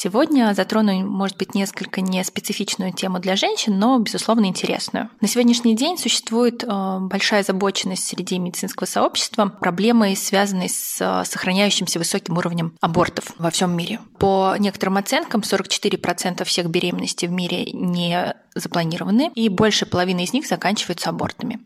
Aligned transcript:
Сегодня 0.00 0.54
затрону, 0.54 0.92
может 1.04 1.36
быть, 1.38 1.56
несколько 1.56 2.00
не 2.00 2.22
специфичную 2.22 2.92
тему 2.92 3.18
для 3.18 3.34
женщин, 3.34 3.80
но, 3.80 3.98
безусловно, 3.98 4.44
интересную. 4.44 5.10
На 5.20 5.26
сегодняшний 5.26 5.74
день 5.74 5.98
существует 5.98 6.62
э, 6.62 6.98
большая 7.00 7.40
озабоченность 7.40 8.06
среди 8.06 8.38
медицинского 8.38 8.86
сообщества 8.86 9.46
проблемой, 9.46 10.14
связанной 10.14 10.68
с 10.68 10.98
э, 11.00 11.24
сохраняющимся 11.28 11.98
высоким 11.98 12.38
уровнем 12.38 12.74
абортов 12.80 13.32
во 13.38 13.50
всем 13.50 13.76
мире. 13.76 13.98
По 14.20 14.54
некоторым 14.60 14.98
оценкам, 14.98 15.40
44% 15.40 16.44
всех 16.44 16.70
беременностей 16.70 17.26
в 17.26 17.32
мире 17.32 17.64
не 17.72 18.36
запланированы, 18.54 19.32
и 19.34 19.48
больше 19.48 19.84
половины 19.84 20.22
из 20.22 20.32
них 20.32 20.46
заканчиваются 20.46 21.10
абортами. 21.10 21.58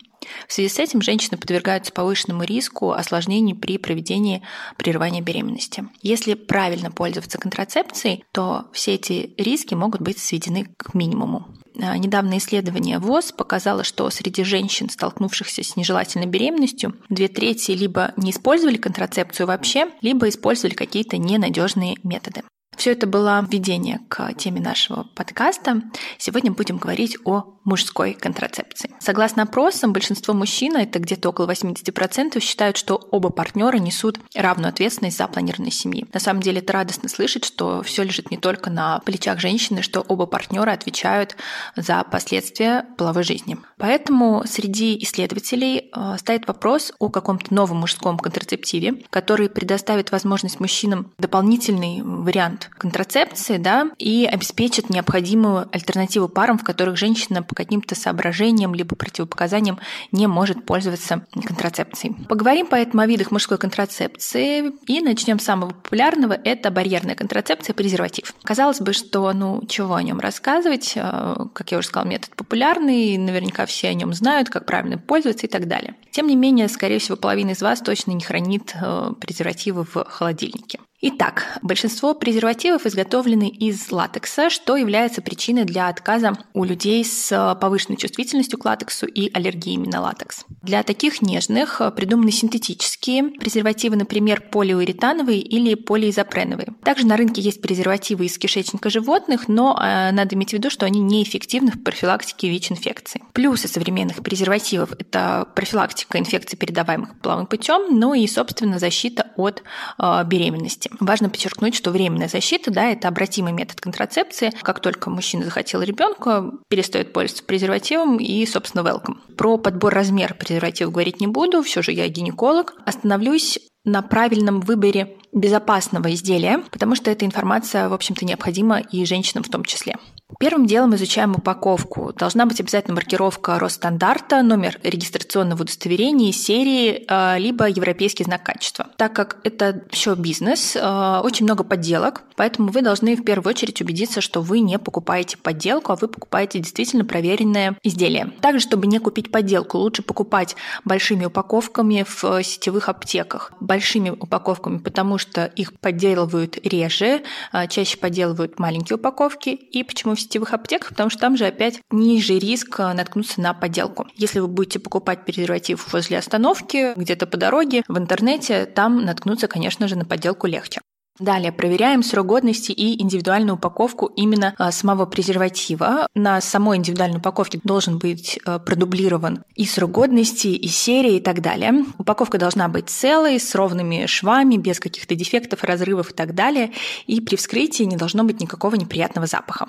В 0.48 0.52
связи 0.52 0.68
с 0.68 0.78
этим 0.78 1.02
женщины 1.02 1.38
подвергаются 1.38 1.92
повышенному 1.92 2.44
риску 2.44 2.92
осложнений 2.92 3.54
при 3.54 3.78
проведении 3.78 4.42
прерывания 4.76 5.20
беременности. 5.20 5.88
Если 6.02 6.34
правильно 6.34 6.90
пользоваться 6.90 7.38
контрацепцией, 7.38 8.24
то 8.32 8.66
все 8.72 8.94
эти 8.94 9.34
риски 9.36 9.74
могут 9.74 10.00
быть 10.00 10.18
сведены 10.18 10.68
к 10.76 10.94
минимуму. 10.94 11.48
А, 11.80 11.96
недавнее 11.96 12.38
исследование 12.38 12.98
ВОЗ 12.98 13.32
показало, 13.32 13.84
что 13.84 14.08
среди 14.10 14.44
женщин, 14.44 14.90
столкнувшихся 14.90 15.62
с 15.62 15.76
нежелательной 15.76 16.26
беременностью, 16.26 16.94
две 17.08 17.28
трети 17.28 17.72
либо 17.72 18.12
не 18.16 18.30
использовали 18.30 18.76
контрацепцию 18.76 19.46
вообще, 19.46 19.88
либо 20.02 20.28
использовали 20.28 20.74
какие-то 20.74 21.16
ненадежные 21.16 21.96
методы. 22.02 22.42
Все 22.82 22.90
это 22.90 23.06
было 23.06 23.46
введение 23.48 24.00
к 24.08 24.34
теме 24.34 24.60
нашего 24.60 25.04
подкаста. 25.14 25.82
Сегодня 26.18 26.50
будем 26.50 26.78
говорить 26.78 27.16
о 27.24 27.52
мужской 27.64 28.12
контрацепции. 28.12 28.90
Согласно 28.98 29.44
опросам, 29.44 29.92
большинство 29.92 30.34
мужчин, 30.34 30.76
это 30.76 30.98
где-то 30.98 31.28
около 31.28 31.48
80%, 31.48 32.40
считают, 32.40 32.76
что 32.76 32.96
оба 32.96 33.30
партнера 33.30 33.76
несут 33.76 34.18
равную 34.34 34.70
ответственность 34.70 35.16
за 35.16 35.28
планированной 35.28 35.70
семьи. 35.70 36.08
На 36.12 36.18
самом 36.18 36.42
деле 36.42 36.58
это 36.58 36.72
радостно 36.72 37.08
слышать, 37.08 37.44
что 37.44 37.82
все 37.82 38.02
лежит 38.02 38.32
не 38.32 38.36
только 38.36 38.68
на 38.68 38.98
плечах 39.00 39.38
женщины, 39.38 39.82
что 39.82 40.00
оба 40.00 40.26
партнера 40.26 40.72
отвечают 40.72 41.36
за 41.76 42.02
последствия 42.02 42.86
половой 42.98 43.22
жизни. 43.22 43.58
Поэтому 43.78 44.42
среди 44.44 44.98
исследователей 45.04 45.90
э, 45.94 46.16
стоит 46.18 46.48
вопрос 46.48 46.92
о 46.98 47.10
каком-то 47.10 47.54
новом 47.54 47.78
мужском 47.78 48.18
контрацептиве, 48.18 49.04
который 49.10 49.48
предоставит 49.48 50.10
возможность 50.10 50.58
мужчинам 50.58 51.12
дополнительный 51.18 52.02
вариант 52.02 52.70
контрацепции 52.78 53.58
да, 53.58 53.90
и 53.98 54.26
обеспечит 54.26 54.90
необходимую 54.90 55.68
альтернативу 55.72 56.28
парам, 56.28 56.58
в 56.58 56.64
которых 56.64 56.96
женщина 56.96 57.42
по 57.42 57.54
каким-то 57.54 57.94
соображениям 57.94 58.74
либо 58.74 58.96
противопоказаниям 58.96 59.78
не 60.10 60.26
может 60.26 60.64
пользоваться 60.64 61.26
контрацепцией. 61.44 62.14
Поговорим 62.28 62.66
поэтому 62.66 63.02
о 63.02 63.06
видах 63.06 63.30
мужской 63.30 63.58
контрацепции 63.58 64.72
и 64.86 65.00
начнем 65.00 65.38
с 65.38 65.44
самого 65.44 65.70
популярного– 65.70 66.32
это 66.44 66.70
барьерная 66.70 67.14
контрацепция, 67.14 67.74
презерватив. 67.74 68.34
Казалось 68.42 68.80
бы, 68.80 68.92
что 68.92 69.32
ну 69.32 69.64
чего 69.66 69.94
о 69.94 70.02
нем 70.02 70.20
рассказывать, 70.20 70.92
э, 70.96 71.34
как 71.52 71.72
я 71.72 71.78
уже 71.78 71.88
сказала, 71.88 72.08
метод 72.08 72.34
популярный, 72.36 73.16
наверняка 73.18 73.66
все 73.66 73.88
о 73.88 73.94
нем 73.94 74.12
знают, 74.14 74.48
как 74.48 74.66
правильно 74.66 74.98
пользоваться 74.98 75.46
и 75.46 75.50
так 75.50 75.68
далее. 75.68 75.94
Тем 76.10 76.26
не 76.26 76.36
менее, 76.36 76.68
скорее 76.68 76.98
всего, 76.98 77.16
половина 77.16 77.50
из 77.50 77.62
вас 77.62 77.80
точно 77.80 78.12
не 78.12 78.22
хранит 78.22 78.74
э, 78.74 79.12
презервативы 79.20 79.84
в 79.84 80.04
холодильнике. 80.04 80.78
Итак, 81.04 81.58
большинство 81.62 82.14
презервативов 82.14 82.86
изготовлены 82.86 83.48
из 83.48 83.90
латекса, 83.90 84.50
что 84.50 84.76
является 84.76 85.20
причиной 85.20 85.64
для 85.64 85.88
отказа 85.88 86.38
у 86.54 86.62
людей 86.62 87.04
с 87.04 87.56
повышенной 87.60 87.96
чувствительностью 87.96 88.56
к 88.56 88.64
латексу 88.64 89.06
и 89.06 89.28
аллергиями 89.34 89.88
на 89.88 90.00
латекс. 90.00 90.44
Для 90.62 90.84
таких 90.84 91.20
нежных 91.20 91.82
придуманы 91.96 92.30
синтетические 92.30 93.30
презервативы, 93.40 93.96
например, 93.96 94.42
полиуретановые 94.42 95.40
или 95.40 95.74
полиизопреновые. 95.74 96.68
Также 96.84 97.04
на 97.04 97.16
рынке 97.16 97.42
есть 97.42 97.60
презервативы 97.60 98.26
из 98.26 98.38
кишечника 98.38 98.88
животных, 98.88 99.48
но 99.48 99.76
э, 99.82 100.12
надо 100.12 100.36
иметь 100.36 100.50
в 100.50 100.52
виду, 100.52 100.70
что 100.70 100.86
они 100.86 101.00
неэффективны 101.00 101.72
в 101.72 101.82
профилактике 101.82 102.48
ВИЧ-инфекции. 102.48 103.24
Плюсы 103.32 103.66
современных 103.66 104.22
презервативов– 104.22 104.92
это 105.00 105.48
профилактика 105.56 106.20
инфекций, 106.20 106.56
передаваемых 106.56 107.18
половым 107.18 107.46
путем, 107.48 107.98
ну 107.98 108.14
и, 108.14 108.24
собственно, 108.28 108.78
защита 108.78 109.32
от 109.36 109.64
э, 109.98 110.24
беременности. 110.26 110.91
Важно 111.00 111.28
подчеркнуть, 111.28 111.74
что 111.74 111.90
временная 111.90 112.28
защита, 112.28 112.70
да, 112.70 112.90
это 112.90 113.08
обратимый 113.08 113.52
метод 113.52 113.80
контрацепции. 113.80 114.52
Как 114.62 114.80
только 114.80 115.10
мужчина 115.10 115.44
захотел 115.44 115.82
ребенка, 115.82 116.50
перестает 116.68 117.12
пользоваться 117.12 117.44
презервативом 117.44 118.18
и, 118.18 118.44
собственно, 118.46 118.82
welcome. 118.82 119.16
Про 119.36 119.58
подбор 119.58 119.92
размера 119.94 120.34
презервативов 120.34 120.92
говорить 120.92 121.20
не 121.20 121.26
буду, 121.26 121.62
все 121.62 121.82
же 121.82 121.92
я 121.92 122.08
гинеколог. 122.08 122.74
Остановлюсь 122.84 123.58
на 123.84 124.02
правильном 124.02 124.60
выборе 124.60 125.16
безопасного 125.32 126.12
изделия, 126.14 126.62
потому 126.70 126.94
что 126.94 127.10
эта 127.10 127.24
информация, 127.24 127.88
в 127.88 127.94
общем-то, 127.94 128.24
необходима 128.24 128.80
и 128.80 129.04
женщинам 129.04 129.42
в 129.42 129.48
том 129.48 129.64
числе. 129.64 129.96
Первым 130.42 130.66
делом 130.66 130.92
изучаем 130.96 131.36
упаковку. 131.36 132.12
Должна 132.14 132.46
быть 132.46 132.58
обязательно 132.58 132.96
маркировка 132.96 133.60
Росстандарта, 133.60 134.42
номер 134.42 134.76
регистрационного 134.82 135.62
удостоверения, 135.62 136.32
серии, 136.32 137.04
э, 137.06 137.38
либо 137.38 137.68
европейский 137.68 138.24
знак 138.24 138.42
качества. 138.42 138.88
Так 138.96 139.12
как 139.12 139.36
это 139.44 139.84
еще 139.92 140.16
бизнес, 140.16 140.74
э, 140.74 141.20
очень 141.22 141.44
много 141.44 141.62
подделок, 141.62 142.24
поэтому 142.34 142.72
вы 142.72 142.82
должны 142.82 143.14
в 143.14 143.22
первую 143.22 143.50
очередь 143.50 143.80
убедиться, 143.80 144.20
что 144.20 144.40
вы 144.40 144.58
не 144.58 144.80
покупаете 144.80 145.36
подделку, 145.36 145.92
а 145.92 145.94
вы 145.94 146.08
покупаете 146.08 146.58
действительно 146.58 147.04
проверенное 147.04 147.78
изделие. 147.84 148.32
Также, 148.40 148.58
чтобы 148.58 148.88
не 148.88 148.98
купить 148.98 149.30
подделку, 149.30 149.78
лучше 149.78 150.02
покупать 150.02 150.56
большими 150.84 151.24
упаковками 151.24 152.04
в 152.04 152.42
сетевых 152.42 152.88
аптеках. 152.88 153.52
Большими 153.60 154.10
упаковками, 154.10 154.78
потому 154.78 155.18
что 155.18 155.44
их 155.44 155.72
подделывают 155.78 156.58
реже, 156.66 157.22
э, 157.52 157.68
чаще 157.68 157.96
подделывают 157.96 158.58
маленькие 158.58 158.96
упаковки. 158.96 159.50
И 159.50 159.84
почему 159.84 160.16
сетевых 160.32 160.54
аптеках, 160.54 160.90
потому 160.90 161.10
что 161.10 161.20
там 161.20 161.36
же 161.36 161.46
опять 161.46 161.80
ниже 161.90 162.38
риск 162.38 162.80
э, 162.80 162.92
наткнуться 162.94 163.40
на 163.40 163.52
подделку. 163.52 164.06
Если 164.16 164.40
вы 164.40 164.48
будете 164.48 164.78
покупать 164.78 165.24
презерватив 165.24 165.92
возле 165.92 166.18
остановки, 166.18 166.94
где-то 166.96 167.26
по 167.26 167.36
дороге, 167.36 167.82
в 167.86 167.98
интернете, 167.98 168.64
там 168.64 169.04
наткнуться, 169.04 169.46
конечно 169.46 169.88
же, 169.88 169.96
на 169.96 170.04
подделку 170.04 170.46
легче. 170.46 170.80
Далее 171.18 171.52
проверяем 171.52 172.02
срок 172.02 172.26
годности 172.26 172.72
и 172.72 173.00
индивидуальную 173.02 173.56
упаковку 173.56 174.06
именно 174.06 174.54
э, 174.58 174.70
самого 174.70 175.04
презерватива. 175.04 176.06
На 176.14 176.40
самой 176.40 176.78
индивидуальной 176.78 177.18
упаковке 177.18 177.60
должен 177.62 177.98
быть 177.98 178.38
э, 178.46 178.58
продублирован 178.58 179.44
и 179.54 179.66
срок 179.66 179.90
годности, 179.90 180.48
и 180.48 180.68
серия, 180.68 181.18
и 181.18 181.20
так 181.20 181.42
далее. 181.42 181.84
Упаковка 181.98 182.38
должна 182.38 182.68
быть 182.68 182.88
целой, 182.88 183.38
с 183.38 183.54
ровными 183.54 184.06
швами, 184.06 184.56
без 184.56 184.80
каких-то 184.80 185.14
дефектов, 185.14 185.62
разрывов 185.64 186.12
и 186.12 186.14
так 186.14 186.34
далее. 186.34 186.72
И 187.06 187.20
при 187.20 187.36
вскрытии 187.36 187.84
не 187.84 187.96
должно 187.96 188.24
быть 188.24 188.40
никакого 188.40 188.76
неприятного 188.76 189.26
запаха. 189.26 189.68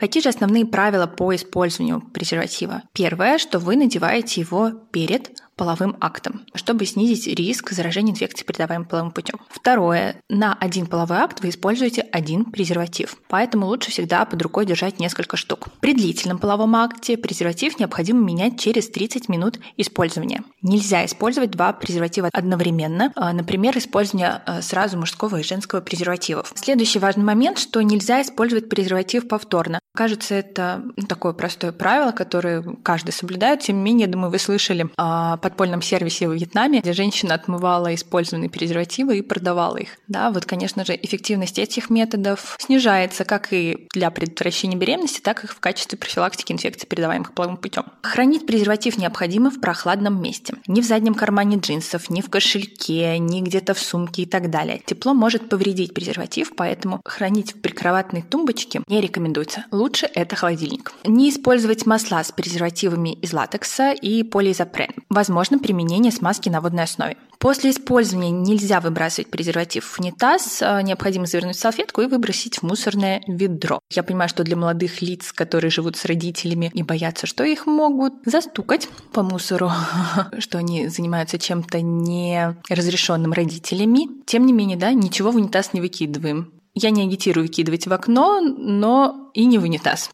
Какие 0.00 0.22
же 0.22 0.30
основные 0.30 0.64
правила 0.64 1.06
по 1.06 1.34
использованию 1.34 2.00
презерватива? 2.00 2.82
Первое, 2.94 3.36
что 3.36 3.58
вы 3.58 3.76
надеваете 3.76 4.40
его 4.40 4.70
перед 4.90 5.30
половым 5.60 5.94
актом, 6.00 6.40
чтобы 6.54 6.86
снизить 6.86 7.26
риск 7.26 7.72
заражения 7.72 8.12
инфекцией, 8.12 8.46
передаваемой 8.46 8.88
половым 8.88 9.12
путем. 9.12 9.34
Второе. 9.50 10.16
На 10.30 10.54
один 10.54 10.86
половой 10.86 11.18
акт 11.18 11.42
вы 11.42 11.50
используете 11.50 12.00
один 12.00 12.46
презерватив, 12.46 13.18
поэтому 13.28 13.66
лучше 13.66 13.90
всегда 13.90 14.24
под 14.24 14.40
рукой 14.40 14.64
держать 14.64 14.98
несколько 14.98 15.36
штук. 15.36 15.68
При 15.80 15.92
длительном 15.92 16.38
половом 16.38 16.76
акте 16.76 17.18
презерватив 17.18 17.78
необходимо 17.78 18.22
менять 18.22 18.58
через 18.58 18.88
30 18.88 19.28
минут 19.28 19.60
использования. 19.76 20.44
Нельзя 20.62 21.04
использовать 21.04 21.50
два 21.50 21.74
презерватива 21.74 22.30
одновременно, 22.32 23.12
а, 23.14 23.34
например, 23.34 23.76
использование 23.76 24.40
а, 24.46 24.62
сразу 24.62 24.96
мужского 24.96 25.36
и 25.36 25.42
женского 25.42 25.82
презервативов. 25.82 26.52
Следующий 26.54 27.00
важный 27.00 27.24
момент, 27.24 27.58
что 27.58 27.82
нельзя 27.82 28.22
использовать 28.22 28.70
презерватив 28.70 29.28
повторно. 29.28 29.78
Кажется, 29.94 30.36
это 30.36 30.84
такое 31.08 31.34
простое 31.34 31.72
правило, 31.72 32.12
которое 32.12 32.62
каждый 32.82 33.10
соблюдает. 33.10 33.60
Тем 33.60 33.76
не 33.76 33.82
менее, 33.82 34.06
думаю, 34.06 34.30
вы 34.30 34.38
слышали 34.38 34.88
о 34.96 35.36
подпольном 35.50 35.82
сервисе 35.82 36.28
в 36.28 36.32
Вьетнаме, 36.32 36.80
где 36.80 36.92
женщина 36.92 37.34
отмывала 37.34 37.94
использованные 37.94 38.48
презервативы 38.48 39.18
и 39.18 39.22
продавала 39.22 39.76
их. 39.76 39.98
Да, 40.08 40.30
вот, 40.30 40.46
конечно 40.46 40.84
же, 40.84 40.98
эффективность 41.00 41.58
этих 41.58 41.90
методов 41.90 42.56
снижается 42.58 43.24
как 43.24 43.52
и 43.52 43.88
для 43.92 44.10
предотвращения 44.10 44.76
беременности, 44.76 45.20
так 45.20 45.44
и 45.44 45.46
в 45.46 45.60
качестве 45.60 45.98
профилактики 45.98 46.52
инфекций, 46.52 46.88
передаваемых 46.88 47.34
половым 47.34 47.56
путем. 47.56 47.84
Хранить 48.02 48.46
презерватив 48.46 48.96
необходимо 48.96 49.50
в 49.50 49.60
прохладном 49.60 50.22
месте. 50.22 50.54
Ни 50.66 50.80
в 50.80 50.84
заднем 50.84 51.14
кармане 51.14 51.58
джинсов, 51.58 52.10
ни 52.10 52.20
в 52.20 52.30
кошельке, 52.30 53.18
ни 53.18 53.40
где-то 53.40 53.74
в 53.74 53.80
сумке 53.80 54.22
и 54.22 54.26
так 54.26 54.50
далее. 54.50 54.80
Тепло 54.84 55.14
может 55.14 55.48
повредить 55.48 55.94
презерватив, 55.94 56.52
поэтому 56.56 57.00
хранить 57.04 57.54
в 57.54 57.60
прикроватной 57.60 58.22
тумбочке 58.22 58.82
не 58.86 59.00
рекомендуется 59.00 59.64
лучше 59.70 60.08
это 60.14 60.36
холодильник. 60.36 60.92
Не 61.04 61.30
использовать 61.30 61.86
масла 61.86 62.22
с 62.22 62.32
презервативами 62.32 63.14
из 63.14 63.32
латекса 63.32 63.92
и 63.92 64.22
полиизопрен. 64.22 64.90
Возможно, 65.08 65.39
возможно 65.40 65.58
применение 65.58 66.12
смазки 66.12 66.50
на 66.50 66.60
водной 66.60 66.84
основе. 66.84 67.16
После 67.38 67.70
использования 67.70 68.30
нельзя 68.30 68.78
выбрасывать 68.78 69.30
презерватив 69.30 69.86
в 69.86 69.98
унитаз, 69.98 70.60
а 70.60 70.82
необходимо 70.82 71.24
завернуть 71.24 71.58
салфетку 71.58 72.02
и 72.02 72.06
выбросить 72.06 72.58
в 72.58 72.62
мусорное 72.62 73.22
ведро. 73.26 73.80
Я 73.90 74.02
понимаю, 74.02 74.28
что 74.28 74.44
для 74.44 74.56
молодых 74.56 75.00
лиц, 75.00 75.32
которые 75.32 75.70
живут 75.70 75.96
с 75.96 76.04
родителями 76.04 76.70
и 76.74 76.82
боятся, 76.82 77.26
что 77.26 77.42
их 77.42 77.64
могут 77.64 78.12
застукать 78.26 78.90
по 79.14 79.22
мусору, 79.22 79.70
что 80.38 80.58
они 80.58 80.88
занимаются 80.88 81.38
чем-то 81.38 81.80
неразрешенным 81.80 83.32
родителями. 83.32 84.22
Тем 84.26 84.44
не 84.44 84.52
менее, 84.52 84.76
да, 84.76 84.92
ничего 84.92 85.30
в 85.30 85.36
унитаз 85.36 85.72
не 85.72 85.80
выкидываем. 85.80 86.52
Я 86.74 86.90
не 86.90 87.02
агитирую 87.02 87.46
выкидывать 87.46 87.86
в 87.86 87.92
окно, 87.94 88.42
но 88.42 89.30
и 89.32 89.46
не 89.46 89.56
в 89.56 89.62
унитаз. 89.62 90.10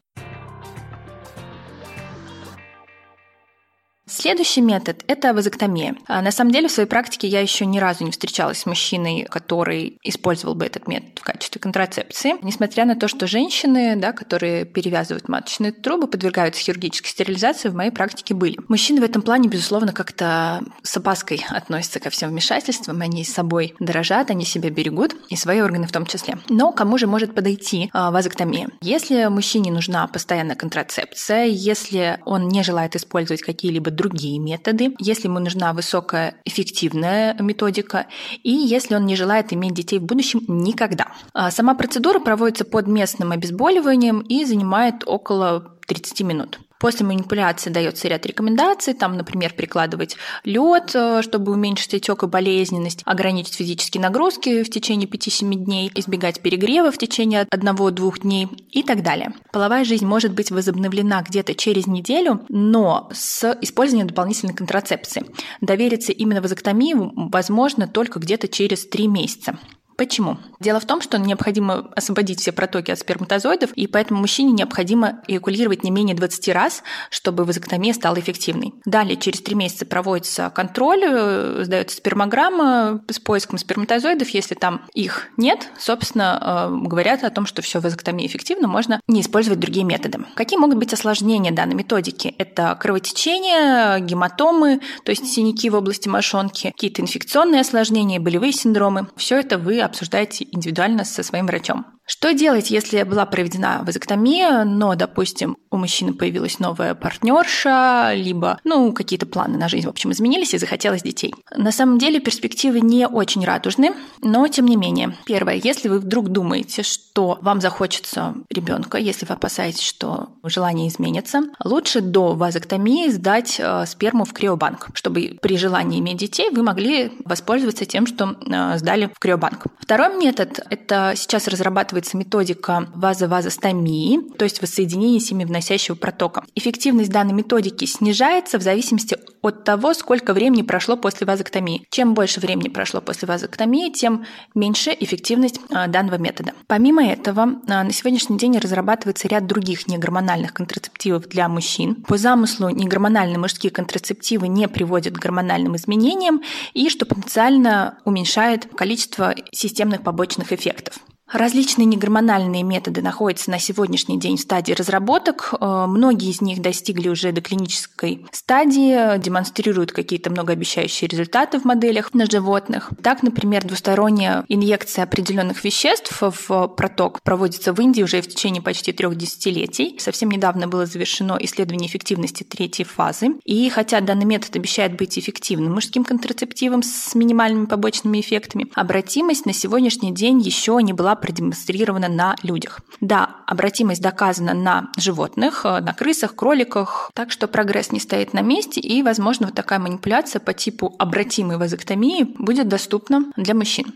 Следующий 4.09 4.61
метод– 4.61 5.03
это 5.09 5.35
вазоктомия. 5.35 5.97
А, 6.07 6.23
на 6.23 6.31
самом 6.31 6.53
деле, 6.53 6.69
в 6.69 6.71
своей 6.71 6.89
практике 6.89 7.27
я 7.27 7.41
еще 7.41 7.67
ни 7.67 7.81
разу 7.81 8.05
не 8.05 8.13
встречалась 8.13 8.59
с 8.59 8.67
мужчиной, 8.67 9.27
который 9.29 9.99
использовал 10.05 10.55
бы 10.55 10.65
этот 10.65 10.87
метод 10.87 11.19
в 11.19 11.25
качестве 11.25 11.61
контрацепции. 11.61 12.35
Несмотря 12.41 12.85
на 12.85 12.95
то, 12.95 13.09
что 13.09 13.27
женщины, 13.27 13.97
да, 13.97 14.13
которые 14.13 14.65
перевязывают 14.65 15.29
маточные 15.29 15.73
трубы, 15.73 16.07
подвергаются 16.07 16.63
хирургической 16.63 17.11
стерилизации, 17.11 17.69
в 17.69 17.75
моей 17.75 17.91
практике 17.91 18.33
были. 18.35 18.57
Мужчины 18.69 19.01
в 19.01 19.05
этом 19.05 19.23
плане, 19.23 19.49
безусловно, 19.49 19.93
как-то 19.93 20.63
с 20.85 20.97
опаской 20.97 21.45
относятся 21.49 21.99
ко 21.99 22.11
всем 22.11 22.31
вмешательствам. 22.31 23.01
Они 23.01 23.25
с 23.25 23.35
собой 23.35 23.75
дорожат, 23.81 24.31
они 24.31 24.45
себя 24.45 24.71
берегут, 24.71 25.17
и 25.31 25.35
свои 25.35 25.61
органы 25.61 25.89
в 25.89 25.93
том 25.93 26.07
числе. 26.07 26.39
Но 26.49 26.71
кому 26.71 26.97
же 26.97 27.09
может 27.09 27.35
подойти 27.35 27.91
а, 27.93 28.13
вазоктомия? 28.13 28.69
Если 28.83 29.27
мужчине 29.27 29.73
нужна 29.73 30.07
постоянная 30.07 30.55
контрацепция, 30.55 31.47
если 31.47 32.21
он 32.25 32.47
не 32.47 32.63
желает 32.63 32.95
использовать 32.95 33.43
какие-либо 33.43 33.96
другие 33.97 34.39
методы, 34.39 34.95
если 34.99 35.27
ему 35.29 35.41
нужна 35.41 35.73
высокая 35.73 36.37
эффективная 36.45 37.35
методика 37.41 38.07
и 38.43 38.51
если 38.51 38.95
он 38.95 39.07
не 39.07 39.17
желает 39.17 39.53
иметь 39.53 39.75
детей 39.75 39.99
в 39.99 40.05
будущем 40.05 40.41
никогда. 40.47 41.09
А 41.33 41.51
сама 41.51 41.75
процедура 41.75 42.21
проводится 42.21 42.65
под 42.65 42.87
местным 42.87 43.33
обезболиванием 43.33 44.21
и 44.21 44.45
занимает 44.45 45.03
около 45.07 45.77
30 45.87 46.21
минут. 46.23 46.61
После 46.87 47.05
манипуляции 47.05 47.69
дается 47.69 48.07
ряд 48.07 48.27
рекомендаций, 48.27 48.95
там, 48.95 49.17
например, 49.17 49.55
прикладывать 49.55 50.17
лед, 50.45 50.93
э, 50.95 51.21
чтобы 51.21 51.51
уменьшить 51.51 51.95
отек 51.95 52.23
и 52.23 52.27
болезненность, 52.29 53.03
ограничить 53.05 53.57
физические 53.57 54.01
нагрузки 54.01 54.63
в 54.63 54.71
течение 54.71 55.09
5-7 55.09 55.53
дней, 55.57 55.91
избегать 55.97 56.41
перегрева 56.43 56.93
в 56.93 56.99
течение 56.99 57.49
1-2 57.51 58.21
дней 58.21 58.47
и 58.71 58.85
так 58.85 59.03
далее. 59.03 59.33
Половая 59.51 59.85
жизнь 59.85 60.07
может 60.07 60.33
быть 60.33 60.53
возобновлена 60.53 61.23
где-то 61.23 61.57
через 61.57 61.89
неделю, 61.89 62.47
но 62.49 63.11
с 63.13 63.59
использованием 63.63 64.07
дополнительной 64.07 64.55
контрацепции. 64.55 65.25
Довериться 65.61 66.13
именно 66.13 66.41
вазоктомии 66.41 66.95
возможно 66.97 67.89
только 67.89 68.21
где-то 68.21 68.47
через 68.47 68.87
3 68.87 69.09
месяца. 69.09 69.59
Почему? 69.97 70.37
Дело 70.61 70.79
в 70.79 70.85
том, 70.85 71.01
что 71.01 71.19
необходимо 71.19 71.91
освободить 71.97 72.41
все 72.41 72.53
протоки 72.53 72.91
от 72.91 72.99
сперматозоидов, 72.99 73.73
и 73.73 73.87
поэтому 73.87 74.21
мужчине 74.21 74.53
необходимо 74.53 75.23
эякулировать 75.27 75.85
не 75.85 75.91
менее 75.91 76.15
20 76.15 76.49
раз, 76.49 76.83
чтобы 77.11 77.45
вазоктомия 77.45 77.95
стала 77.95 78.19
эффективной. 78.19 78.75
Далее, 78.85 79.17
через 79.17 79.41
3 79.41 79.55
месяца 79.55 79.87
проводится 79.87 80.51
контроль, 80.51 81.03
э, 81.03 81.63
сдается 81.65 81.97
спермограмма 81.97 83.03
с 83.09 83.19
поиском 83.19 83.59
сперматозоидов. 83.59 84.29
Если 84.31 84.55
там 84.55 84.83
их 84.95 85.29
нет, 85.37 85.69
собственно, 85.79 86.71
э, 86.71 86.87
говорят 86.87 87.25
о 87.25 87.31
том, 87.31 87.47
что 87.47 87.63
все 87.63 87.81
вазоктомия 87.81 88.27
эффективна, 88.27 88.69
можно 88.69 89.01
не 89.09 89.23
использовать 89.23 89.61
другие 89.61 89.85
методы. 89.85 90.19
Какие 90.35 90.59
могут 90.59 90.77
быть 90.77 90.93
осложнения 90.93 91.53
данной 91.53 91.75
методики? 91.75 92.35
Это 92.39 92.77
кровотечение, 92.79 94.01
гематомы, 94.01 94.81
то 95.05 95.11
есть 95.11 95.27
синяки 95.27 95.71
в 95.71 95.75
области 95.75 96.09
мошонки, 96.09 96.71
какие-то 96.71 97.03
инфекционные 97.03 97.63
осложнения, 97.63 98.21
болевые 98.21 98.53
синдромы. 98.53 99.09
Все 99.17 99.39
это 99.39 99.59
вы 99.59 99.86
обсуждаете 99.87 100.47
индивидуально 100.53 101.05
со 101.05 101.23
своим 101.23 101.47
врачом. 101.47 101.96
Что 102.07 102.33
делать, 102.33 102.71
если 102.71 103.03
была 103.03 103.27
проведена 103.27 103.83
вазоктомия, 103.85 104.65
но, 104.65 104.95
допустим, 104.95 105.57
у 105.71 105.77
мужчины 105.77 106.15
появилась 106.15 106.61
новая 106.61 106.95
партнерша, 106.95 108.13
либо, 108.15 108.61
ну, 108.63 108.93
какие-то 108.93 109.27
планы 109.27 109.59
на 109.59 109.69
жизнь, 109.69 109.87
в 109.87 109.91
общем, 109.91 110.13
изменились 110.13 110.55
и 110.55 110.59
захотелось 110.59 111.03
детей? 111.03 111.35
На 111.57 111.73
самом 111.73 111.99
деле 111.99 112.21
перспективы 112.21 112.81
не 112.81 113.09
очень 113.09 113.45
радужны, 113.45 113.95
но 114.23 114.47
тем 114.47 114.67
не 114.67 114.77
менее. 114.77 115.17
Первое, 115.27 115.55
если 115.55 115.89
вы 115.89 115.99
вдруг 115.99 116.29
думаете, 116.29 116.85
что 116.85 117.39
вам 117.43 117.61
захочется 117.61 118.35
ребенка, 118.51 118.99
если 118.99 119.27
вы 119.27 119.35
опасаетесь, 119.35 119.83
что 119.83 120.29
желание 120.45 120.89
изменится, 120.89 121.43
лучше 121.65 122.01
до 122.01 122.35
вазоктомии 122.35 123.09
сдать 123.09 123.57
э, 123.59 123.85
сперму 123.87 124.25
в 124.25 124.33
криобанк, 124.33 124.91
чтобы 124.95 125.39
при 125.43 125.59
желании 125.59 125.99
иметь 125.99 126.19
детей 126.19 126.51
вы 126.51 126.63
могли 126.63 127.13
воспользоваться 127.25 127.85
тем, 127.85 128.07
что 128.07 128.37
э, 128.47 128.79
сдали 128.79 129.11
в 129.13 129.19
криобанк. 129.19 129.67
Второй 129.81 130.17
метод– 130.17 130.61
это 130.71 131.15
сейчас 131.17 131.49
разрабатывать 131.49 131.96
разрабатывается 131.97 132.17
методика 132.17 132.89
вазовазостомии, 132.95 134.21
то 134.37 134.45
есть 134.45 134.61
воссоединения 134.61 135.21
семивносящего 135.21 135.95
протока. 135.95 136.45
Эффективность 136.55 137.11
данной 137.11 137.33
методики 137.33 137.85
снижается 137.87 138.59
в 138.59 138.63
зависимости 138.63 139.17
от 139.43 139.65
того, 139.65 139.95
сколько 139.95 140.35
времени 140.35 140.63
прошло 140.63 140.97
после 140.97 141.27
вазоктомии. 141.27 141.87
Чем 141.91 142.15
больше 142.15 142.41
времени 142.41 142.69
прошло 142.69 143.01
после 143.01 143.29
вазоктомии, 143.29 143.93
тем 143.93 144.25
меньше 144.55 144.95
эффективность 144.99 145.61
а, 145.71 145.87
данного 145.87 146.19
метода. 146.19 146.53
Помимо 146.67 147.05
этого, 147.07 147.61
а, 147.69 147.85
на 147.85 147.93
сегодняшний 147.93 148.39
день 148.39 148.59
разрабатывается 148.59 149.29
ряд 149.29 149.47
других 149.47 149.87
негормональных 149.87 150.53
контрацептивов 150.53 151.29
для 151.29 151.49
мужчин. 151.49 151.95
По 152.07 152.19
замыслу 152.19 152.71
негормональные 152.71 153.39
мужские 153.39 153.71
контрацептивы 153.71 154.49
не 154.49 154.69
приводят 154.69 155.15
к 155.15 155.23
гормональным 155.23 155.77
изменениям 155.77 156.43
и 156.75 156.89
что 156.89 157.07
потенциально 157.07 157.99
уменьшает 158.05 158.67
количество 158.75 159.35
системных 159.53 160.03
побочных 160.03 160.53
эффектов. 160.53 160.99
Различные 161.33 161.87
негормональные 161.87 162.63
методы 162.63 163.03
находятся 163.03 163.51
на 163.51 163.59
сегодняшний 163.59 164.17
день 164.17 164.37
в 164.37 164.41
стадии 164.41 164.73
разработок. 164.73 165.55
Э, 165.61 165.87
многие 165.89 166.31
из 166.31 166.41
них 166.41 166.63
достигли 166.63 167.09
уже 167.09 167.33
до 167.33 167.41
клинической 167.41 168.25
стадии, 168.31 169.19
демонстрируют 169.19 169.91
какие-то 169.91 170.31
многообещающие 170.31 171.09
результаты 171.09 171.59
в 171.59 171.65
моделях 171.65 172.15
на 172.15 172.27
животных. 172.27 172.91
Так, 173.03 173.25
например, 173.25 173.65
двусторонняя 173.65 174.45
инъекция 174.47 175.03
определенных 175.03 175.65
веществ 175.65 176.23
в 176.23 176.69
проток 176.69 177.21
проводится 177.23 177.73
в 177.73 177.81
Индии 177.81 178.03
уже 178.03 178.21
в 178.21 178.29
течение 178.29 178.63
почти 178.63 178.93
трех 178.93 179.17
десятилетий. 179.17 179.97
Совсем 179.99 180.31
недавно 180.31 180.69
было 180.69 180.87
завершено 180.87 181.37
исследование 181.41 181.89
эффективности 181.89 182.45
третьей 182.45 182.85
фазы. 182.85 183.31
И 183.45 183.69
хотя 183.69 184.01
данный 184.01 184.27
метод 184.27 184.55
обещает 184.55 184.97
быть 184.97 185.19
эффективным 185.19 185.75
мужским 185.75 186.05
контрацептивом 186.05 186.85
с 186.85 187.17
минимальными 187.17 187.67
побочными 187.67 188.21
эффектами, 188.21 188.69
обратимость 188.77 189.45
на 189.45 189.53
сегодняшний 189.53 190.13
день 190.13 190.41
еще 190.41 190.79
не 190.81 190.93
была 190.93 191.16
продемонстрирована 191.17 192.09
на 192.09 192.37
людях. 192.43 192.81
Да, 193.01 193.37
обратимость 193.47 194.03
доказана 194.03 194.55
на 194.55 194.91
животных, 194.97 195.63
э, 195.65 195.81
на 195.81 195.93
крысах, 195.93 196.35
кроликах, 196.35 197.11
так 197.15 197.33
что 197.33 197.49
прогресс 197.49 197.93
не 197.93 198.01
стоит 198.01 198.33
на 198.33 198.41
месте, 198.41 198.81
и, 198.81 199.03
возможно, 199.03 199.47
вот 199.47 199.57
такая 199.57 199.79
манипуляция 199.79 200.41
по 200.41 200.53
типу 200.53 200.95
обратимой 200.99 201.57
вазоктомии 201.59 202.25
будет 202.39 202.69
доступна 202.69 203.33
для 203.37 203.55
мужчин. 203.55 203.95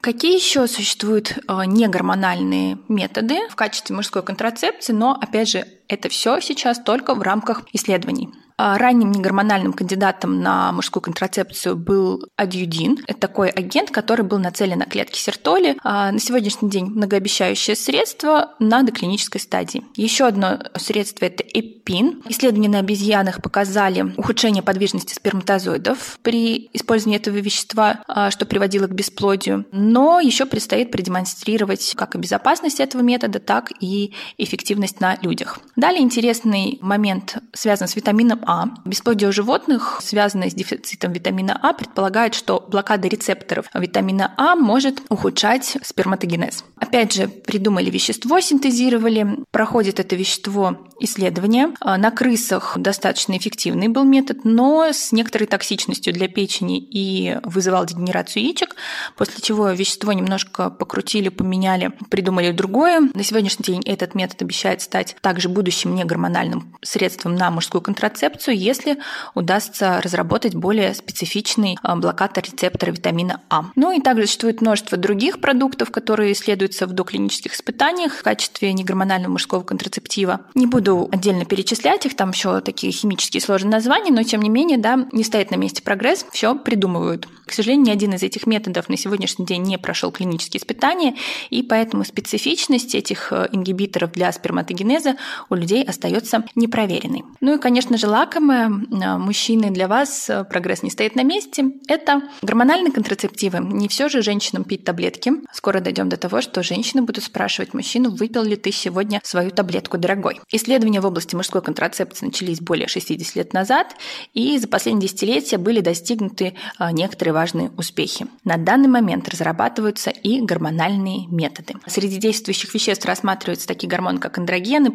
Какие 0.00 0.34
еще 0.34 0.66
существуют 0.66 1.36
э, 1.36 1.62
негормональные 1.66 2.78
методы 2.88 3.36
в 3.50 3.54
качестве 3.54 3.94
мужской 3.94 4.22
контрацепции, 4.22 4.94
но, 4.94 5.12
опять 5.12 5.50
же, 5.50 5.66
это 5.90 6.08
все 6.08 6.40
сейчас 6.40 6.78
только 6.78 7.14
в 7.14 7.22
рамках 7.22 7.62
исследований. 7.72 8.30
А 8.62 8.76
ранним 8.76 9.10
негормональным 9.10 9.72
кандидатом 9.72 10.42
на 10.42 10.70
мужскую 10.72 11.02
контрацепцию 11.02 11.76
был 11.76 12.26
адюдин. 12.36 12.98
Это 13.06 13.18
такой 13.18 13.48
агент, 13.48 13.90
который 13.90 14.20
был 14.20 14.38
нацелен 14.38 14.80
на 14.80 14.84
клетки 14.84 15.18
сертоли. 15.18 15.78
А 15.82 16.12
на 16.12 16.18
сегодняшний 16.18 16.68
день 16.68 16.84
многообещающее 16.84 17.74
средство 17.74 18.52
на 18.58 18.82
доклинической 18.82 19.40
стадии. 19.40 19.82
Еще 19.96 20.26
одно 20.26 20.58
средство– 20.76 21.24
это 21.26 21.42
эпин. 21.42 22.22
Исследования 22.28 22.68
на 22.68 22.80
обезьянах 22.80 23.40
показали 23.40 24.12
ухудшение 24.18 24.62
подвижности 24.62 25.14
сперматозоидов 25.14 26.18
при 26.20 26.68
использовании 26.74 27.18
этого 27.18 27.36
вещества, 27.36 28.00
а, 28.08 28.30
что 28.30 28.44
приводило 28.44 28.88
к 28.88 28.94
бесплодию. 28.94 29.64
Но 29.72 30.20
еще 30.20 30.44
предстоит 30.44 30.90
продемонстрировать 30.90 31.94
как 31.96 32.14
и 32.14 32.18
безопасность 32.18 32.78
этого 32.78 33.00
метода, 33.00 33.38
так 33.38 33.72
и 33.80 34.12
эффективность 34.36 35.00
на 35.00 35.16
людях. 35.22 35.60
Далее 35.80 36.02
интересный 36.02 36.78
момент 36.82 37.38
связан 37.54 37.88
с 37.88 37.96
витамином 37.96 38.40
А. 38.46 38.66
Бесплодие 38.84 39.30
у 39.30 39.32
животных, 39.32 39.98
связанное 40.02 40.50
с 40.50 40.54
дефицитом 40.54 41.10
витамина 41.14 41.58
А, 41.62 41.72
предполагает, 41.72 42.34
что 42.34 42.62
блокада 42.68 43.08
рецепторов 43.08 43.64
витамина 43.72 44.34
А 44.36 44.56
может 44.56 45.00
ухудшать 45.08 45.78
сперматогенез. 45.82 46.66
Опять 46.76 47.14
же, 47.14 47.28
придумали 47.28 47.88
вещество, 47.88 48.40
синтезировали, 48.40 49.26
проходит 49.52 50.00
это 50.00 50.16
вещество 50.16 50.86
исследования. 51.00 51.72
А, 51.80 51.96
на 51.96 52.10
крысах 52.10 52.76
достаточно 52.76 53.38
эффективный 53.38 53.88
был 53.88 54.04
метод, 54.04 54.44
но 54.44 54.84
с 54.92 55.12
некоторой 55.12 55.46
токсичностью 55.46 56.12
для 56.12 56.28
печени 56.28 56.78
и 56.78 57.38
вызывал 57.42 57.86
дегенерацию 57.86 58.42
яичек, 58.42 58.76
после 59.16 59.40
чего 59.40 59.70
вещество 59.70 60.12
немножко 60.12 60.68
покрутили, 60.68 61.30
поменяли, 61.30 61.92
придумали 62.10 62.52
другое. 62.52 63.08
На 63.14 63.24
сегодняшний 63.24 63.64
день 63.64 63.82
этот 63.86 64.14
метод 64.14 64.42
обещает 64.42 64.82
стать 64.82 65.16
также 65.22 65.48
будущим 65.48 65.69
негормональным 65.70 66.76
средством 66.82 67.34
на 67.34 67.50
мужскую 67.50 67.82
контрацепцию, 67.82 68.56
если 68.56 68.98
удастся 69.34 70.00
разработать 70.02 70.54
более 70.54 70.94
специфичный 70.94 71.78
а, 71.82 71.96
блокатор 71.96 72.44
рецептора 72.44 72.90
витамина 72.90 73.40
А. 73.48 73.66
Ну 73.76 73.92
и 73.92 74.00
также 74.00 74.26
существует 74.26 74.60
множество 74.60 74.96
других 74.96 75.40
продуктов, 75.40 75.90
которые 75.90 76.32
исследуются 76.32 76.86
в 76.86 76.92
доклинических 76.92 77.54
испытаниях 77.54 78.14
в 78.14 78.22
качестве 78.22 78.72
негормонального 78.72 79.32
мужского 79.32 79.62
контрацептива. 79.62 80.40
Не 80.54 80.66
буду 80.66 81.08
отдельно 81.12 81.44
перечислять 81.44 82.06
их, 82.06 82.16
там 82.16 82.30
еще 82.30 82.60
такие 82.60 82.92
химические 82.92 83.40
сложные 83.40 83.72
названия, 83.72 84.12
но 84.12 84.22
тем 84.22 84.42
не 84.42 84.48
менее, 84.48 84.78
да, 84.78 85.06
не 85.12 85.24
стоит 85.24 85.50
на 85.50 85.56
месте 85.56 85.82
прогресс, 85.82 86.24
все 86.32 86.54
придумывают. 86.54 87.28
К 87.46 87.52
сожалению, 87.52 87.86
ни 87.86 87.90
один 87.90 88.14
из 88.14 88.22
этих 88.22 88.46
методов 88.46 88.88
на 88.88 88.96
сегодняшний 88.96 89.44
день 89.44 89.62
не 89.62 89.76
прошел 89.76 90.12
клинические 90.12 90.60
испытания, 90.60 91.16
и 91.50 91.62
поэтому 91.62 92.04
специфичность 92.04 92.94
этих 92.94 93.32
э, 93.32 93.48
ингибиторов 93.50 94.12
для 94.12 94.30
сперматогенеза 94.30 95.16
у 95.50 95.54
людей 95.56 95.82
остается 95.82 96.44
непроверенной. 96.54 97.24
Ну 97.40 97.56
и, 97.56 97.58
конечно 97.58 97.98
же, 97.98 98.06
лакомые 98.06 98.68
э, 98.68 99.18
мужчины 99.18 99.70
для 99.70 99.88
вас 99.88 100.30
э, 100.30 100.44
прогресс 100.44 100.82
не 100.82 100.90
стоит 100.90 101.16
на 101.16 101.24
месте. 101.24 101.64
Это 101.88 102.22
гормональные 102.40 102.92
контрацептивы. 102.92 103.58
Не 103.58 103.88
все 103.88 104.08
же 104.08 104.22
женщинам 104.22 104.64
пить 104.64 104.84
таблетки. 104.84 105.32
Скоро 105.52 105.80
дойдем 105.80 106.08
до 106.08 106.16
того, 106.16 106.40
что 106.40 106.62
женщины 106.62 107.02
будут 107.02 107.24
спрашивать 107.24 107.74
мужчину, 107.74 108.10
выпил 108.10 108.44
ли 108.44 108.56
ты 108.56 108.70
сегодня 108.70 109.20
свою 109.24 109.50
таблетку, 109.50 109.98
дорогой. 109.98 110.40
Исследования 110.50 111.00
в 111.00 111.06
области 111.06 111.34
мужской 111.34 111.62
контрацепции 111.62 112.26
начались 112.26 112.60
более 112.60 112.86
60 112.86 113.34
лет 113.34 113.52
назад, 113.52 113.96
и 114.34 114.56
за 114.58 114.68
последние 114.68 115.08
десятилетия 115.08 115.58
были 115.58 115.80
достигнуты 115.80 116.54
некоторые 116.92 117.34
важные 117.34 117.70
успехи. 117.76 118.26
На 118.44 118.56
данный 118.56 118.88
момент 118.88 119.28
разрабатываются 119.28 120.10
и 120.10 120.40
гормональные 120.40 121.26
методы. 121.28 121.74
Среди 121.86 122.18
действующих 122.18 122.72
веществ 122.72 123.04
рассматриваются 123.04 123.66
такие 123.66 123.88
гормоны, 123.88 124.18
как 124.18 124.38
андрогены, 124.38 124.90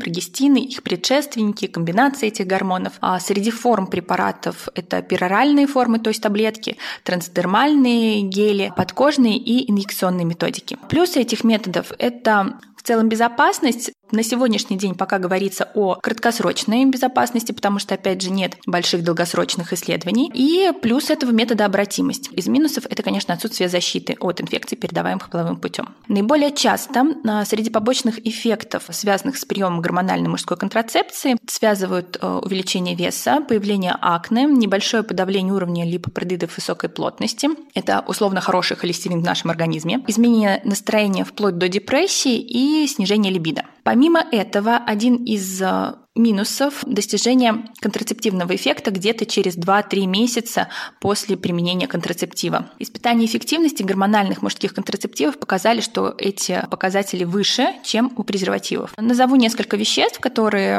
прогестины, 0.46 0.58
их 0.58 0.84
предшественники, 0.84 1.68
комбинации 1.68 2.28
этих 2.28 2.48
гормонов. 2.48 2.94
А 3.02 3.20
среди 3.20 3.52
форм 3.52 3.88
препаратов 3.88 4.68
это 4.76 5.02
пероральные 5.02 5.68
формы, 5.68 6.00
то 6.00 6.10
есть 6.10 6.22
таблетки, 6.22 6.78
трансдермальные 7.04 8.22
гели, 8.22 8.72
подкожные 8.76 9.38
и 9.38 9.70
инъекционные 9.70 10.26
методики. 10.26 10.78
Плюсы 10.90 11.22
этих 11.22 11.44
методов– 11.44 11.92
это 12.00 12.60
в 12.86 12.88
целом 12.88 13.10
безопасность, 13.10 13.92
на 14.12 14.22
сегодняшний 14.22 14.78
день 14.78 14.94
пока 14.94 15.18
говорится 15.18 15.68
о 15.74 15.96
краткосрочной 15.96 16.86
безопасности, 16.86 17.52
потому 17.52 17.80
что, 17.80 17.96
опять 17.96 18.22
же, 18.22 18.30
нет 18.30 18.58
больших 18.68 19.04
долгосрочных 19.04 19.74
исследований. 19.74 20.32
И 20.32 20.72
плюс 20.84 21.10
этого 21.10 21.32
метода 21.32 21.66
обратимость. 21.66 22.30
Из 22.34 22.46
минусов 22.46 22.86
это, 22.88 23.02
конечно, 23.02 23.34
отсутствие 23.34 23.70
защиты 23.70 24.16
от 24.20 24.40
инфекций, 24.40 24.78
передаваемых 24.78 25.32
половым 25.32 25.58
путем. 25.58 25.96
Наиболее 26.08 26.54
часто 26.54 27.06
а, 27.28 27.44
среди 27.46 27.72
побочных 27.72 28.24
эффектов, 28.28 28.84
связанных 28.92 29.38
с 29.38 29.46
приемом 29.46 29.82
гормональной 29.82 30.30
мужской 30.30 30.56
контрацепции, 30.56 31.38
связывают 31.48 32.20
а, 32.22 32.38
увеличение 32.38 32.96
веса, 32.96 33.42
появление 33.42 33.98
акне, 34.00 34.44
небольшое 34.44 35.02
подавление 35.02 35.56
уровня 35.56 35.84
липопротеидов 35.84 36.56
высокой 36.56 36.90
плотности. 36.90 37.50
Это 37.74 38.04
условно 38.08 38.40
хороший 38.42 38.78
холестерин 38.78 39.22
в 39.22 39.26
нашем 39.26 39.50
организме. 39.50 40.04
Изменение 40.06 40.62
настроения 40.64 41.26
вплоть 41.26 41.58
до 41.58 41.68
депрессии 41.68 42.38
и 42.38 42.75
снижение 42.88 43.32
либидо. 43.32 43.66
Помимо 43.86 44.26
этого, 44.32 44.78
один 44.78 45.14
из 45.14 45.62
э, 45.62 45.94
минусов 46.16 46.84
достижения 46.88 47.66
контрацептивного 47.82 48.56
эффекта 48.56 48.92
где-то 48.92 49.26
через 49.26 49.58
2-3 49.58 50.06
месяца 50.06 50.70
после 51.02 51.36
применения 51.36 51.88
контрацептива. 51.88 52.70
Испытания 52.80 53.26
эффективности 53.26 53.84
гормональных 53.84 54.42
мужских 54.42 54.74
контрацептивов 54.74 55.38
показали, 55.38 55.82
что 55.82 56.16
эти 56.18 56.66
показатели 56.72 57.26
выше, 57.26 57.68
чем 57.84 58.14
у 58.16 58.24
презервативов. 58.24 58.94
Назову 58.98 59.36
несколько 59.36 59.76
веществ, 59.78 60.20
которые 60.20 60.78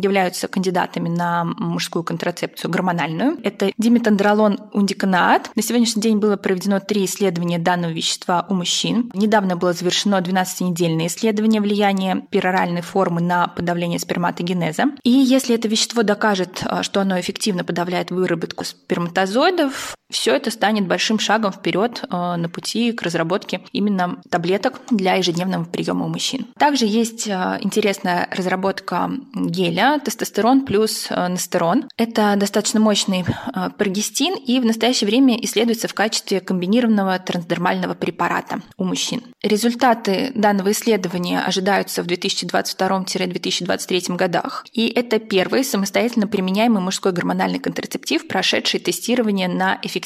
являются 0.00 0.46
кандидатами 0.48 1.08
на 1.08 1.44
мужскую 1.44 2.04
контрацепцию 2.04 2.70
гормональную. 2.70 3.38
Это 3.42 3.72
диметандролон 3.78 4.58
ундиканаат. 4.72 5.50
На 5.56 5.62
сегодняшний 5.62 6.02
день 6.02 6.18
было 6.18 6.36
проведено 6.36 6.78
три 6.78 7.04
исследования 7.04 7.58
данного 7.58 7.90
вещества 7.90 8.46
у 8.48 8.54
мужчин. 8.54 9.10
Недавно 9.12 9.56
было 9.56 9.72
завершено 9.72 10.20
12-недельное 10.20 11.08
исследование 11.08 11.60
влияния 11.60 12.26
пероральной 12.38 12.82
формы 12.82 13.20
на 13.20 13.48
подавление 13.48 13.98
сперматогенеза 13.98 14.48
генеза. 14.48 14.84
И 15.02 15.10
если 15.10 15.56
это 15.56 15.66
вещество 15.66 16.04
докажет, 16.04 16.62
а, 16.64 16.84
что 16.84 17.00
оно 17.00 17.18
эффективно 17.18 17.64
подавляет 17.64 18.12
выработку 18.12 18.64
сперматозоидов, 18.64 19.96
все 20.10 20.34
это 20.34 20.50
станет 20.50 20.86
большим 20.86 21.18
шагом 21.18 21.52
вперед 21.52 22.02
а, 22.08 22.38
на 22.38 22.48
пути 22.48 22.92
к 22.92 23.02
разработке 23.02 23.60
именно 23.72 24.22
таблеток 24.30 24.80
для 24.90 25.16
ежедневного 25.16 25.64
приема 25.64 26.06
у 26.06 26.08
мужчин. 26.08 26.46
Также 26.58 26.86
есть 26.86 27.28
а, 27.28 27.58
интересная 27.60 28.26
разработка 28.34 29.10
геля 29.34 30.00
тестостерон 30.02 30.64
плюс 30.64 31.10
настерон. 31.10 31.88
Это 31.96 32.36
достаточно 32.36 32.80
мощный 32.80 33.26
прогестин 33.76 34.34
и 34.34 34.60
в 34.60 34.64
настоящее 34.64 35.08
время 35.08 35.36
исследуется 35.44 35.88
в 35.88 35.94
качестве 35.94 36.40
комбинированного 36.40 37.18
трансдермального 37.18 37.94
препарата 37.94 38.62
у 38.76 38.84
мужчин. 38.84 39.22
Результаты 39.42 40.30
данного 40.34 40.72
исследования 40.72 41.40
ожидаются 41.40 42.02
в 42.02 42.06
2022-2023 42.06 44.16
годах. 44.16 44.64
И 44.72 44.88
это 44.88 45.18
первый 45.18 45.64
самостоятельно 45.64 46.26
применяемый 46.26 46.82
мужской 46.82 47.12
гормональный 47.12 47.58
контрацептив, 47.58 48.26
прошедший 48.26 48.80
тестирование 48.80 49.48
на 49.48 49.78
эффективность 49.82 49.97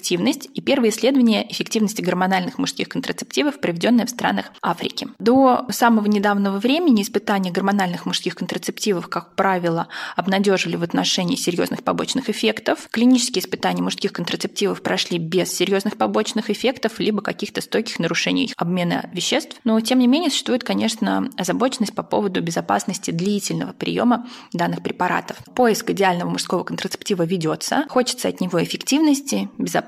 и 0.54 0.60
первое 0.60 0.90
исследование 0.90 1.50
эффективности 1.50 2.00
гормональных 2.02 2.58
мужских 2.58 2.88
контрацептивов, 2.88 3.60
проведенное 3.60 4.06
в 4.06 4.10
странах 4.10 4.46
Африки. 4.62 5.08
До 5.18 5.66
самого 5.70 6.06
недавнего 6.06 6.58
времени 6.58 7.02
испытания 7.02 7.50
гормональных 7.50 8.06
мужских 8.06 8.34
контрацептивов, 8.34 9.08
как 9.08 9.34
правило, 9.34 9.88
обнадеживали 10.16 10.76
в 10.76 10.82
отношении 10.82 11.36
серьезных 11.36 11.82
побочных 11.82 12.28
эффектов. 12.28 12.88
Клинические 12.90 13.42
испытания 13.42 13.82
мужских 13.82 14.12
контрацептивов 14.12 14.82
прошли 14.82 15.18
без 15.18 15.52
серьезных 15.52 15.96
побочных 15.96 16.50
эффектов 16.50 16.98
либо 16.98 17.22
каких-то 17.22 17.60
стойких 17.60 17.98
нарушений 17.98 18.52
обмена 18.56 19.10
веществ. 19.12 19.56
Но, 19.64 19.80
тем 19.80 19.98
не 19.98 20.06
менее, 20.06 20.30
существует, 20.30 20.64
конечно, 20.64 21.30
озабоченность 21.36 21.94
по 21.94 22.02
поводу 22.02 22.40
безопасности 22.42 23.10
длительного 23.10 23.72
приема 23.72 24.26
данных 24.52 24.82
препаратов. 24.82 25.36
Поиск 25.54 25.90
идеального 25.90 26.30
мужского 26.30 26.64
контрацептива 26.64 27.24
ведется. 27.24 27.84
Хочется 27.88 28.28
от 28.28 28.40
него 28.40 28.62
эффективности, 28.62 29.48
безопасности, 29.58 29.81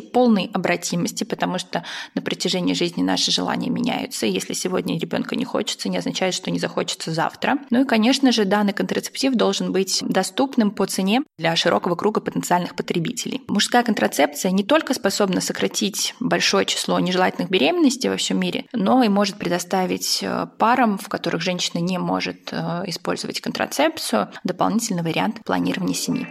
полной 0.00 0.50
обратимости, 0.52 1.24
потому 1.24 1.58
что 1.58 1.84
на 2.14 2.22
протяжении 2.22 2.74
жизни 2.74 3.02
наши 3.02 3.30
желания 3.30 3.70
меняются. 3.70 4.26
Если 4.26 4.52
сегодня 4.52 4.98
ребенка 4.98 5.36
не 5.36 5.44
хочется, 5.44 5.88
не 5.88 5.98
означает, 5.98 6.34
что 6.34 6.50
не 6.50 6.58
захочется 6.58 7.12
завтра. 7.12 7.58
Ну 7.70 7.82
и, 7.82 7.84
конечно 7.84 8.32
же, 8.32 8.44
данный 8.44 8.72
контрацептив 8.72 9.34
должен 9.34 9.72
быть 9.72 10.02
доступным 10.06 10.70
по 10.70 10.86
цене 10.86 11.22
для 11.38 11.54
широкого 11.56 11.94
круга 11.94 12.20
потенциальных 12.20 12.74
потребителей. 12.74 13.42
Мужская 13.48 13.82
контрацепция 13.82 14.50
не 14.50 14.64
только 14.64 14.94
способна 14.94 15.40
сократить 15.40 16.14
большое 16.20 16.66
число 16.66 16.98
нежелательных 16.98 17.50
беременностей 17.50 18.08
во 18.08 18.16
всем 18.16 18.40
мире, 18.40 18.66
но 18.72 19.02
и 19.02 19.08
может 19.08 19.36
предоставить 19.38 20.20
э, 20.22 20.46
парам, 20.58 20.98
в 20.98 21.08
которых 21.08 21.42
женщина 21.42 21.80
не 21.80 21.98
может 21.98 22.50
э, 22.52 22.84
использовать 22.86 23.40
контрацепцию, 23.40 24.28
дополнительный 24.44 25.02
вариант 25.02 25.42
планирования 25.44 25.94
семьи. 25.94 26.26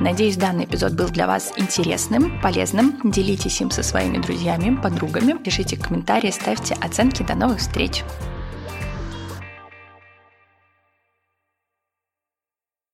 Надеюсь, 0.00 0.36
данный 0.36 0.64
эпизод 0.64 0.92
был 0.94 1.08
для 1.08 1.26
вас 1.26 1.52
интересным, 1.56 2.40
полезным. 2.40 3.00
Делитесь 3.04 3.60
им 3.60 3.70
со 3.70 3.82
своими 3.82 4.18
друзьями, 4.18 4.76
подругами, 4.76 5.38
пишите 5.38 5.76
комментарии, 5.76 6.30
ставьте 6.30 6.74
оценки. 6.74 7.22
До 7.22 7.34
новых 7.34 7.58
встреч! 7.58 8.02